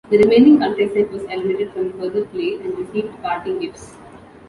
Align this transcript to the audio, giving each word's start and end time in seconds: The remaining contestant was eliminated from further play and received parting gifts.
The 0.09 0.17
remaining 0.17 0.57
contestant 0.57 1.11
was 1.11 1.21
eliminated 1.25 1.73
from 1.73 1.93
further 1.99 2.25
play 2.25 2.55
and 2.55 2.75
received 2.75 3.21
parting 3.21 3.59
gifts. 3.59 3.93